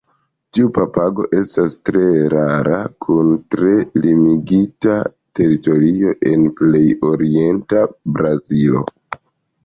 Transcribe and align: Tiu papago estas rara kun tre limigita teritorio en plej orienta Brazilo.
Tiu 0.57 0.69
papago 0.75 1.23
estas 1.39 1.73
rara 2.33 2.79
kun 3.05 3.29
tre 3.55 3.73
limigita 4.05 4.95
teritorio 5.39 6.15
en 6.31 6.47
plej 6.63 6.81
orienta 7.11 7.85
Brazilo. 8.17 8.83